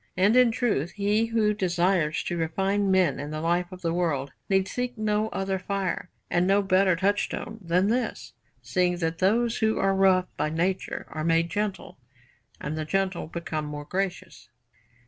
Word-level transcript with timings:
And 0.17 0.35
in 0.35 0.49
truth, 0.49 0.93
he 0.93 1.27
who 1.27 1.53
desires 1.53 2.23
to 2.23 2.35
refine 2.35 2.89
men 2.89 3.19
in 3.19 3.29
the 3.29 3.39
life 3.39 3.71
of 3.71 3.83
the 3.83 3.93
world 3.93 4.31
need 4.49 4.67
seek 4.67 4.97
no 4.97 5.29
other 5.29 5.59
fire 5.59 6.09
and 6.27 6.47
no 6.47 6.63
better 6.63 6.95
touchstone 6.95 7.59
than 7.61 7.89
this, 7.89 8.33
seeing 8.63 8.97
that 8.97 9.19
those 9.19 9.59
who 9.59 9.77
are 9.77 9.93
rough 9.93 10.25
by 10.37 10.49
nature 10.49 11.05
are 11.09 11.23
made 11.23 11.51
gentle, 11.51 11.99
and 12.59 12.75
the 12.75 12.83
gentle 12.83 13.27
become 13.27 13.65
more 13.65 13.85
gracious. 13.85 14.49